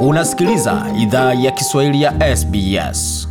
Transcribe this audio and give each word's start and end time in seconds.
Unasikiliza 0.00 0.86
idhaa 0.98 1.34
ya 1.34 1.50
Kiswahili 1.50 2.02
ya 2.02 2.36
SBS. 2.36 3.28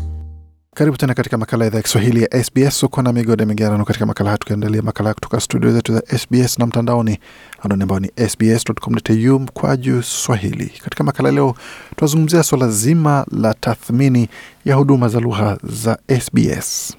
Karibu 0.75 0.97
tena 0.97 1.13
katika 1.13 1.38
makala 1.38 1.63
ya 1.66 1.67
idhaa 1.67 1.78
ya 1.78 1.83
Kiswahili 1.83 2.21
ya 2.24 2.43
SBS. 2.43 2.83
Uko 2.83 3.01
na 3.01 3.13
migode 3.13 3.46
migerano 3.46 3.86
katika 3.86 4.05
makala 4.05 4.29
haya, 4.29 4.38
tukiandalia 4.38 4.81
makala 4.81 5.13
kutoka 5.13 5.39
studio 5.39 5.71
zetu 5.71 5.93
za 5.93 6.01
SBS 6.17 6.59
na 6.59 6.65
mtandaoni 6.67 7.19
anwani 7.63 7.83
ambao 7.83 7.99
ni 7.99 8.11
sbs.com.au 8.29 9.39
mkwaju 9.39 10.03
swahili. 10.03 10.71
Katika 10.83 11.03
makala 11.03 11.31
leo 11.31 11.55
tunazungumzia 11.95 12.43
swala 12.43 12.70
zima 12.70 13.25
la 13.31 13.54
tathmini 13.54 14.29
ya 14.65 14.75
huduma 14.75 15.07
za 15.09 15.20
lugha 15.20 15.57
za 15.63 15.97
SBS. 16.21 16.97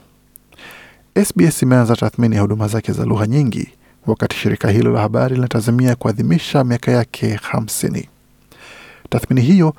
SBS 1.25 1.63
imeanza 1.63 1.97
tathmini 1.97 2.37
ya 2.37 2.43
huduma 2.43 2.69
zake 2.69 2.93
za 2.93 3.05
lugha 3.05 3.27
nyingi, 3.27 3.69
wakati 4.07 4.37
shirika 4.37 4.71
hilo 4.71 4.93
la 4.93 5.01
habari 5.01 5.35
linatazamia 5.35 5.95
kuadhimisha 5.97 6.65
miaka 6.65 6.93
yake 6.93 7.41
hamsini. 7.43 8.09
Tathmini 9.11 9.41
hiyo 9.41 9.75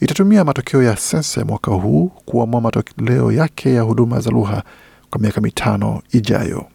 itatumia 0.00 0.44
matokeo 0.44 0.82
ya 0.82 0.96
sensa 0.96 1.40
ya 1.40 1.46
mwaka 1.46 1.70
huu 1.70 2.08
kuamua 2.24 2.60
matokeo 2.60 3.32
yake 3.32 3.74
ya 3.74 3.82
huduma 3.82 4.20
za 4.20 4.30
lugha 4.30 4.62
kwa 5.10 5.20
miaka 5.20 5.40
mitano 5.40 6.02
ijayo. 6.12 6.66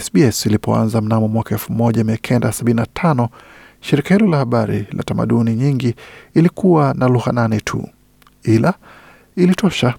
SBS 0.00 0.46
ilipoanza 0.46 1.00
mnamo 1.00 1.28
mwaka 1.28 1.54
1975 1.56 3.28
shirika 3.80 4.14
hilo 4.14 4.26
la 4.26 4.36
habari 4.36 4.86
la 4.92 5.02
tamaduni 5.02 5.54
nyingi 5.54 5.94
ilikuwa 6.34 6.94
na 6.94 7.08
lugha 7.08 7.32
nane 7.32 7.60
tu, 7.60 7.88
ila 8.42 8.74
ilitosha. 9.36 9.94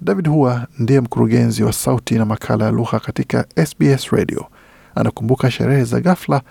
David 0.00 0.28
Hua 0.28 0.66
ndiye 0.78 1.00
mkurugenzi 1.00 1.62
wa 1.62 1.72
sauti 1.72 2.14
na 2.14 2.24
makala 2.24 2.64
ya 2.64 2.70
lugha 2.70 3.00
katika 3.00 3.46
SBS 3.66 4.10
Radio. 4.10 4.46
Anakumbuka 4.94 5.50
sherehe 5.50 5.84
za 5.84 6.00
ghafla 6.00 6.42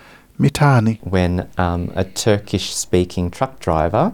mitaani 0.42 1.00
when 1.12 1.40
um, 1.58 1.88
a 1.96 2.04
Turkish 2.04 2.74
speaking 2.74 3.30
truck 3.32 3.60
driver 3.60 4.12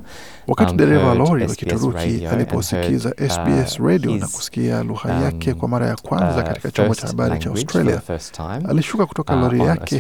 wakati 0.48 0.72
um, 0.72 0.78
dereva 0.78 1.08
wa 1.08 1.16
lori 1.16 1.48
wa 1.48 1.56
Kituruki 1.56 2.26
aliposikiza 2.28 3.14
SBS 3.30 3.80
uh, 3.80 3.86
radio 3.88 4.16
na 4.18 4.28
kusikia 4.28 4.84
lugha 4.84 5.10
um, 5.18 5.24
yake 5.24 5.54
kwa 5.54 5.68
mara 5.70 5.88
ya 5.88 5.96
kwanza 5.96 6.38
uh, 6.38 6.44
katika 6.44 6.72
chombo 6.72 6.96
cha 6.96 7.08
habari 7.08 7.40
cha 7.40 7.50
Australia, 7.50 8.02
time, 8.32 8.70
alishuka 8.70 9.06
kutoka 9.06 9.36
uh, 9.36 9.42
lori 9.42 9.60
yake 9.60 10.00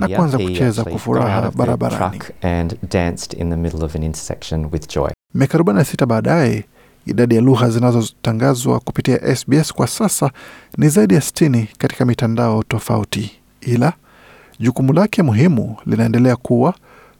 na 0.00 0.08
kuanza 0.08 0.38
kucheza 0.38 0.84
kwa 0.84 0.98
furaha 0.98 1.50
barabarani. 1.50 2.20
Miaka 5.34 5.58
46 5.58 6.06
baadaye, 6.06 6.64
idadi 7.06 7.34
ya 7.34 7.40
lugha 7.40 7.70
zinazotangazwa 7.70 8.80
kupitia 8.80 9.36
SBS 9.36 9.72
kwa 9.72 9.86
sasa 9.86 10.30
ni 10.78 10.88
zaidi 10.88 11.14
ya 11.14 11.20
60 11.20 11.66
katika 11.78 12.04
mitandao 12.04 12.62
tofauti, 12.62 13.30
ila 13.60 13.92
jukumu 14.60 14.92
lake 14.92 15.22
muhimu 15.22 15.76
linaendelea 15.86 16.36
kuwa 16.36 16.74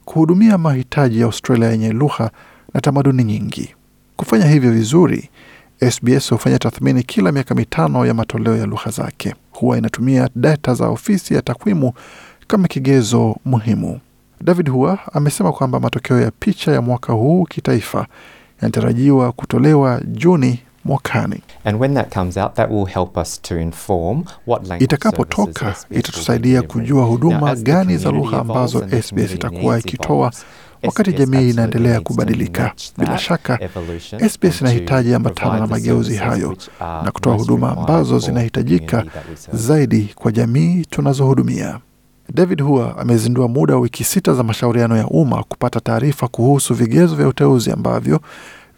kuhudumia 0.05 0.57
mahitaji 0.57 1.19
ya 1.19 1.25
Australia 1.25 1.69
yenye 1.69 1.91
lugha 1.91 2.31
na 2.73 2.81
tamaduni 2.81 3.23
nyingi. 3.23 3.75
Kufanya 4.15 4.45
hivyo 4.45 4.71
vizuri, 4.71 5.29
SBS 5.91 6.29
hufanya 6.29 6.59
tathmini 6.59 7.03
kila 7.03 7.31
miaka 7.31 7.55
mitano 7.55 8.05
ya 8.05 8.13
matoleo 8.13 8.57
ya 8.57 8.65
lugha 8.65 8.91
zake. 8.91 9.35
Huwa 9.51 9.77
inatumia 9.77 10.29
data 10.35 10.73
za 10.73 10.87
ofisi 10.87 11.33
ya 11.33 11.41
takwimu 11.41 11.93
kama 12.47 12.67
kigezo 12.67 13.35
muhimu. 13.45 13.99
David 14.41 14.69
Hua 14.69 14.99
amesema 15.13 15.51
kwamba 15.51 15.79
matokeo 15.79 16.19
ya 16.21 16.31
picha 16.31 16.71
ya 16.71 16.81
mwaka 16.81 17.13
huu 17.13 17.43
kitaifa 17.43 18.07
yanatarajiwa 18.61 19.31
kutolewa 19.31 20.01
Juni 20.05 20.59
mwakani. 20.85 21.41
And 21.65 21.81
when 21.81 21.93
that 21.93 22.13
comes 22.13 22.37
out, 22.37 22.53
that 22.55 22.69
will 22.71 22.85
help 22.85 23.17
us 23.17 23.41
to 23.41 23.59
inform 23.59 24.23
what 24.47 24.61
language 24.67 24.83
Itakapotoka 24.83 25.75
itatusaidia 25.91 26.61
kujua 26.61 27.05
huduma 27.05 27.55
gani 27.55 27.97
za 27.97 28.11
lugha 28.11 28.39
ambazo 28.39 28.87
SBS 29.01 29.33
itakuwa 29.33 29.79
ikitoa 29.79 30.31
wakati 30.83 31.13
jamii 31.13 31.49
inaendelea 31.49 32.01
kubadilika. 32.01 32.71
Bila 32.97 33.17
shaka, 33.17 33.59
SBS 34.29 34.61
inahitaji 34.61 35.13
ambatana 35.13 35.59
na 35.59 35.67
mageuzi 35.67 36.15
hayo 36.15 36.57
na 36.79 37.11
kutoa 37.11 37.35
huduma 37.35 37.77
ambazo 37.77 38.19
zinahitajika 38.19 39.05
zaidi 39.53 40.11
kwa 40.15 40.31
jamii 40.31 40.85
tunazohudumia. 40.89 41.79
David 42.33 42.61
Hua 42.61 42.97
amezindua 42.97 43.47
muda 43.47 43.73
wa 43.75 43.79
wiki 43.79 44.03
sita 44.03 44.33
za 44.33 44.43
mashauriano 44.43 44.97
ya 44.97 45.07
umma 45.07 45.43
kupata 45.43 45.79
taarifa 45.79 46.27
kuhusu 46.27 46.73
vigezo 46.73 47.15
vya 47.15 47.27
uteuzi 47.27 47.71
ambavyo 47.71 48.19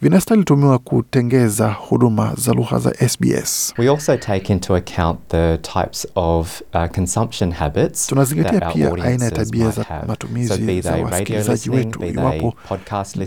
vinastahili 0.02 0.44
tumiwa 0.44 0.78
kutengeza 0.78 1.68
huduma 1.72 2.34
za 2.36 2.52
lugha 2.52 2.78
za 2.78 3.08
SBS. 3.08 3.74
We 3.78 3.88
also 3.90 4.16
take 4.16 4.52
into 4.52 4.76
account 4.76 5.18
the 5.28 5.58
types 5.58 6.06
of 6.14 6.60
uh, 6.74 6.86
consumption 6.86 7.52
habits 7.52 8.06
Tunazingatia 8.06 8.60
pia 8.60 8.92
aina 9.04 9.24
ya 9.24 9.30
tabia 9.30 9.70
za 9.70 9.84
matumizi 10.06 10.80
za 10.80 10.96
wasikilizaji 10.96 11.70
wetu, 11.70 12.04
iwapo 12.04 12.54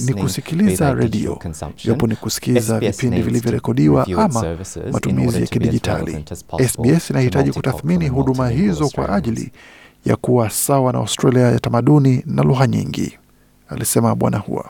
ni 0.05 0.13
kusikiliza 0.13 0.93
redio, 0.93 1.39
iwapo 1.85 2.07
ni 2.07 2.15
kusikiliza 2.15 2.79
vipindi 2.79 3.21
vilivyorekodiwa 3.21 4.07
ama 4.17 4.57
matumizi 4.91 5.41
ya 5.41 5.47
kidijitali. 5.47 6.25
SBS 6.67 7.09
inahitaji 7.09 7.51
kutathmini 7.51 8.07
huduma 8.07 8.49
hizo 8.49 8.89
kwa 8.89 9.15
ajili 9.15 9.51
ya 10.05 10.15
kuwa 10.15 10.49
sawa 10.49 10.93
na 10.93 10.99
Australia 10.99 11.41
ya 11.51 11.59
tamaduni 11.59 12.23
na 12.25 12.43
lugha 12.43 12.67
nyingi, 12.67 13.17
alisema 13.69 14.15
Bwana 14.15 14.37
Hua. 14.37 14.69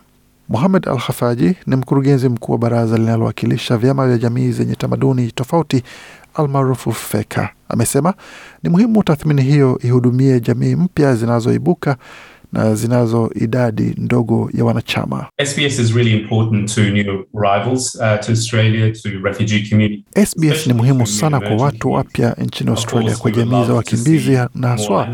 Mohamed 0.50 0.88
Al 0.88 0.98
Hafaji 0.98 1.56
ni 1.68 1.76
mkurugenzi 1.76 2.30
mkuu 2.30 2.52
wa 2.52 2.58
baraza 2.58 2.98
linalowakilisha 2.98 3.78
vyama 3.78 4.08
vya 4.08 4.18
jamii 4.18 4.52
zenye 4.52 4.76
tamaduni 4.76 5.32
tofauti 5.32 5.84
almaarufu 6.34 6.92
FEKA. 6.92 7.50
Amesema 7.70 8.14
ni 8.64 8.70
muhimu 8.70 9.04
tathmini 9.04 9.42
hiyo 9.42 9.80
ihudumie 9.84 10.40
jamii 10.40 10.76
mpya 10.76 11.16
zinazoibuka 11.16 11.98
na 12.56 12.76
zinazo 12.76 13.32
idadi 13.36 13.96
ndogo 13.98 14.50
ya 14.54 14.66
wanachama. 14.66 15.26
SBS 15.46 15.80
is 15.80 15.96
really 15.96 16.12
important 16.22 16.76
to 16.76 16.82
new 16.82 17.24
arrivals 17.40 17.96
uh, 17.96 18.02
to 18.02 18.32
Australia, 18.32 18.92
to 18.92 19.10
refugee 19.24 19.70
community. 19.70 20.04
SBS 20.26 20.68
ni 20.68 20.74
muhimu 20.74 21.08
sana 21.08 21.40
kwa 21.40 21.56
watu 21.56 21.92
wapya 21.92 22.36
nchini 22.40 22.70
Australia, 22.70 23.18
kwa 23.18 23.32
jamii 23.32 23.66
za 23.66 23.74
wakimbizi 23.74 24.40
na 24.56 24.68
haswa 24.68 25.08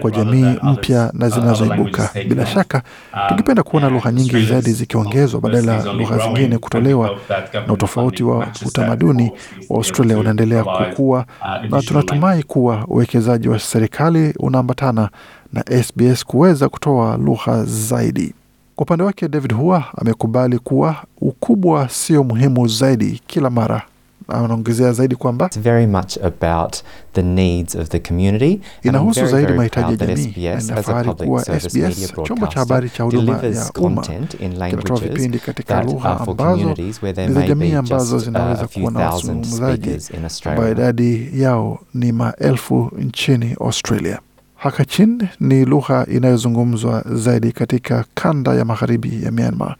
kwa 0.00 0.10
jamii 0.10 0.56
mpya 0.62 1.10
na 1.14 1.28
zinazoibuka. 1.28 2.10
Bila 2.28 2.46
shaka, 2.46 2.82
tungependa 3.28 3.62
kuona 3.62 3.88
lugha 3.88 4.12
nyingi 4.12 4.42
zaidi 4.42 4.72
zikiongezwa 4.72 5.40
badala 5.40 5.72
ya 5.76 5.92
lugha 5.92 6.18
zingine 6.18 6.58
kutolewa, 6.58 7.18
na 7.66 7.72
utofauti 7.72 8.22
wa 8.22 8.48
utamaduni 8.66 9.32
wa 9.70 9.76
Australia 9.76 10.18
unaendelea 10.18 10.64
kukua, 10.64 11.26
na 11.70 11.82
tunatumai 11.82 12.42
kuwa 12.42 12.84
uwekezaji 12.88 13.48
wa 13.48 13.58
serikali 13.58 14.34
unaambatana 14.38 15.08
na 15.54 15.82
SBS 15.82 16.24
kuweza 16.24 16.68
kutoa 16.68 17.16
lugha 17.16 17.64
zaidi. 17.64 18.34
Kwa 18.76 18.82
upande 18.84 19.04
wake, 19.04 19.28
David 19.28 19.52
Hua 19.52 19.84
amekubali 19.96 20.58
kuwa 20.58 20.96
ukubwa 21.20 21.88
sio 21.88 22.24
muhimu 22.24 22.68
zaidi 22.68 23.22
kila 23.26 23.50
mara. 23.50 23.82
Anaongezea 24.28 24.92
zaidi 24.92 25.16
kwamba 25.16 25.46
It's 25.46 25.58
very 25.60 25.86
much 25.86 26.18
about 26.24 26.76
the 27.12 27.22
needs 27.22 27.74
of 27.74 27.88
the 27.88 27.98
community. 28.00 28.44
and 28.52 28.62
I'm 28.84 28.88
inahusu 28.88 29.26
zaidi 29.26 29.52
mahitaji 29.52 29.90
ya 29.90 29.96
jamii, 29.96 30.26
na 30.26 30.60
SBS, 30.60 30.70
as 30.70 30.70
a 30.70 30.72
inafahari 30.72 31.12
kuwa 31.12 31.44
SBS, 31.60 32.12
chombo 32.22 32.46
cha 32.46 32.58
habari 32.60 32.90
cha 32.90 33.02
huduma 33.04 33.32
ya 33.32 33.70
umma, 33.80 34.02
kinatoa 34.02 35.00
vipindi 35.00 35.38
katika 35.38 35.82
lugha 35.82 36.10
ambazo 36.20 36.34
communities 36.34 37.02
where 37.02 37.14
there 37.14 37.28
ni 37.28 37.34
za 37.34 37.46
jamii 37.46 37.72
ambazo 37.72 38.18
zinaweza 38.18 38.66
kuwa 38.66 38.90
na 38.90 39.10
wazungumzaji 39.10 39.98
ambayo 40.44 40.72
idadi 40.72 41.30
yao 41.42 41.78
ni 41.94 42.12
maelfu 42.12 42.90
nchini 42.98 43.56
Australia. 43.60 44.18
Hakachin 44.64 45.28
ni 45.40 45.64
lugha 45.64 46.06
inayozungumzwa 46.06 47.04
zaidi 47.12 47.52
katika 47.52 48.04
kanda 48.14 48.54
ya 48.54 48.64
magharibi 48.64 49.24
ya 49.24 49.30
Myanmar 49.30 49.76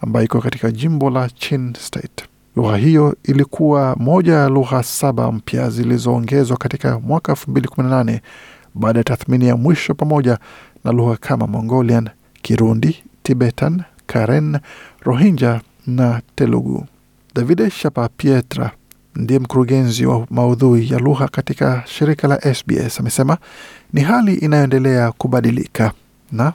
ambayo 0.00 0.24
iko 0.24 0.40
katika 0.40 0.70
jimbo 0.70 1.10
la 1.10 1.28
Chin 1.28 1.74
State. 1.80 2.24
Lugha 2.56 2.76
hiyo 2.76 3.16
ilikuwa 3.24 3.96
moja 3.96 4.32
ya 4.34 4.48
lugha 4.48 4.82
saba 4.82 5.32
mpya 5.32 5.70
zilizoongezwa 5.70 6.56
katika 6.56 7.00
mwaka 7.00 7.32
2018 7.32 8.20
baada 8.74 8.98
ya 9.00 9.04
tathmini 9.04 9.48
ya 9.48 9.56
mwisho 9.56 9.94
pamoja 9.94 10.38
na 10.84 10.92
lugha 10.92 11.16
kama 11.16 11.46
Mongolian, 11.46 12.08
Kirundi, 12.42 13.02
Tibetan, 13.22 13.82
Karen, 14.06 14.58
Rohingya 15.00 15.60
na 15.86 16.22
Telugu. 16.34 16.86
Davide 17.34 17.70
Shapapietra 17.70 18.70
ndiye 19.18 19.38
mkurugenzi 19.40 20.06
wa 20.06 20.26
maudhui 20.30 20.90
ya 20.90 20.98
lugha 20.98 21.28
katika 21.28 21.82
shirika 21.86 22.28
la 22.28 22.54
SBS 22.54 23.00
amesema 23.00 23.36
ni 23.92 24.00
hali 24.00 24.34
inayoendelea 24.34 25.12
kubadilika 25.12 25.92
Ne? 26.32 26.50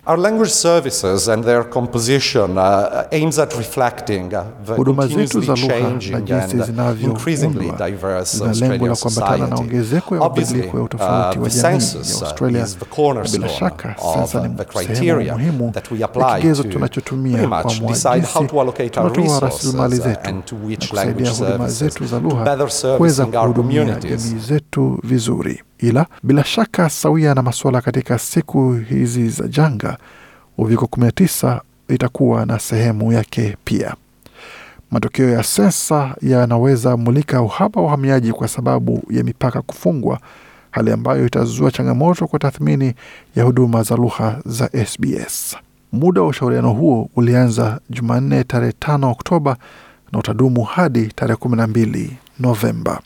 Huduma 4.76 5.08
zetu 5.08 5.42
za 5.42 5.56
lugha 5.56 5.80
na 6.12 6.22
jinsi 6.22 6.62
zinavyoundwa 6.66 7.20
zina 8.24 8.54
lengo 8.54 8.88
la 8.88 8.96
kuambatana 8.96 9.48
na 9.48 9.56
ongezeko 9.56 10.16
ya 10.16 10.22
mabadiliko 10.22 10.78
ya 10.78 10.84
utofauti 10.84 11.40
wa 11.40 11.50
jamii 11.50 11.84
ya 11.86 12.00
Australia. 12.22 12.68
Bila 13.32 13.50
shaka, 13.50 13.96
sensa 14.14 14.48
ni 14.48 14.56
sehemu 14.96 15.22
muhimu 15.34 15.74
ya 16.00 16.08
kigezo 16.36 16.64
tunachotumia 16.64 17.48
kuamua 17.48 17.92
jinsi 18.16 18.38
tunatoa 18.92 19.40
rasilimali 19.40 19.96
zetu 19.96 20.36
na 20.36 20.42
kusaidia 20.78 21.32
huduma 21.32 21.70
zetu 21.70 22.06
za 22.06 22.20
lugha 22.20 22.58
kuweza 22.98 23.26
kuhudumia 23.26 23.86
jamii 23.86 24.40
zetu 24.48 25.00
vizuri. 25.04 25.62
Ila 25.84 26.06
bila 26.24 26.44
shaka, 26.44 26.90
sawia 26.90 27.34
na 27.34 27.42
masuala 27.42 27.82
katika 27.82 28.20
siku 28.20 28.74
hizi 28.74 29.30
za 29.30 29.48
janga, 29.48 29.98
uviko 30.58 30.86
19 30.86 31.60
itakuwa 31.88 32.46
na 32.46 32.60
sehemu 32.60 33.14
yake 33.14 33.58
pia. 33.64 33.96
Matokeo 34.92 35.30
ya 35.30 35.44
sensa 35.44 36.16
yanaweza 36.22 36.98
mulika 36.98 37.42
uhaba 37.42 37.82
wa 37.82 37.88
uhamiaji 37.88 38.32
kwa 38.34 38.48
sababu 38.48 39.04
ya 39.10 39.24
mipaka 39.24 39.62
kufungwa, 39.62 40.20
hali 40.72 40.92
ambayo 40.92 41.26
itazua 41.26 41.72
changamoto 41.72 42.28
kwa 42.28 42.40
tathmini 42.40 42.94
ya 43.36 43.44
huduma 43.44 43.84
za 43.84 43.96
lugha 43.96 44.40
za 44.46 44.70
SBS. 44.86 45.58
Muda 45.92 46.22
wa 46.22 46.28
ushauriano 46.28 46.74
huo 46.74 47.10
ulianza 47.16 47.80
Jumanne 47.90 48.44
tarehe 48.44 48.72
5 48.80 49.12
Oktoba 49.12 49.58
na 50.12 50.20
utadumu 50.20 50.64
hadi 50.64 51.08
tarehe 51.08 51.38
12 51.40 52.10
Novemba. 52.40 53.02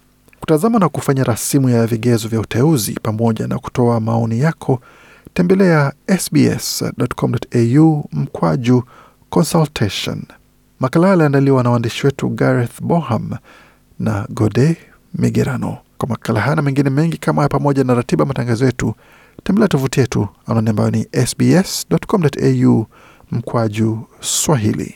Kutazama 0.48 0.80
na 0.80 0.90
kufanya 0.90 1.24
rasimu 1.24 1.70
ya 1.70 1.88
vigezo 1.88 2.28
vya 2.28 2.40
uteuzi 2.40 2.94
pamoja 3.04 3.48
na 3.48 3.60
kutoa 3.60 4.00
maoni 4.00 4.40
yako, 4.40 4.82
tembelea 5.34 5.94
sbs.com.au 6.20 8.10
mkwaju 8.12 8.84
consultation. 9.30 10.24
Makala 10.80 11.08
yaliandaliwa 11.08 11.64
na 11.64 11.70
waandishi 11.70 12.06
wetu 12.06 12.30
Gareth 12.30 12.82
Boham 12.82 13.32
na 14.00 14.28
Gode 14.30 14.78
Migerano. 15.16 15.78
Kwa 15.98 16.10
makala 16.10 16.40
haya 16.42 16.56
na 16.56 16.62
mengine 16.62 16.90
mengi 16.90 17.18
kama 17.18 17.42
haya, 17.42 17.50
pamoja 17.50 17.84
na 17.84 17.94
ratiba 17.96 18.26
matangazo 18.26 18.66
yetu, 18.66 18.96
tembelea 19.44 19.68
tovuti 19.68 20.00
yetu 20.00 20.28
anwani 20.46 20.70
ambayo 20.70 20.92
ni 20.92 21.08
sbs.com.au 21.28 22.86
mkwaju 23.32 24.00
Swahili. 24.20 24.96